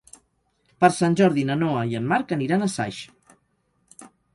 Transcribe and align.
Per 0.83 0.89
Sant 0.95 1.19
Jordi 1.21 1.45
na 1.51 1.59
Noa 1.61 1.85
i 1.93 2.01
en 2.03 2.11
Marc 2.15 2.37
aniran 2.41 2.65
a 2.65 2.75
Saix. 2.81 3.07